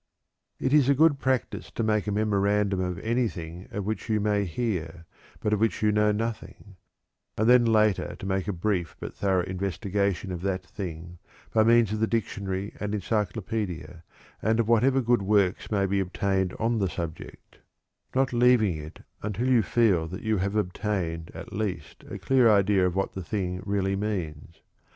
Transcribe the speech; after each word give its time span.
It 0.59 0.73
is 0.73 0.89
a 0.89 0.95
good 0.95 1.19
practice 1.19 1.69
to 1.73 1.83
make 1.83 2.07
a 2.07 2.11
memorandum 2.11 2.79
of 2.79 2.97
anything 3.01 3.67
of 3.69 3.85
which 3.85 4.09
you 4.09 4.19
may 4.19 4.45
hear, 4.45 5.05
but 5.39 5.53
of 5.53 5.59
which 5.59 5.83
you 5.83 5.91
know 5.91 6.11
nothing, 6.11 6.75
and 7.37 7.47
then 7.47 7.65
later 7.65 8.15
to 8.15 8.25
make 8.25 8.47
a 8.47 8.51
brief 8.51 8.95
but 8.99 9.13
thorough 9.13 9.43
investigation 9.43 10.31
of 10.31 10.41
that 10.41 10.65
thing, 10.65 11.19
by 11.53 11.63
means 11.63 11.93
of 11.93 11.99
the 11.99 12.07
dictionary 12.07 12.73
and 12.79 12.95
encyclopedia, 12.95 14.03
and 14.41 14.59
of 14.59 14.67
whatever 14.67 15.01
good 15.01 15.21
works 15.21 15.69
may 15.69 15.85
be 15.85 15.99
obtained 15.99 16.53
on 16.57 16.79
the 16.79 16.89
subject, 16.89 17.59
not 18.15 18.33
leaving 18.33 18.77
it 18.77 19.01
until 19.21 19.47
you 19.47 19.61
feel 19.61 20.07
that 20.07 20.23
you 20.23 20.37
have 20.37 20.55
obtained 20.55 21.29
at 21.35 21.53
least 21.53 22.05
a 22.09 22.17
clear 22.17 22.49
idea 22.49 22.87
of 22.87 22.95
what 22.95 23.11
the 23.13 23.23
thing 23.23 23.61
really 23.67 23.95
means. 23.95 24.61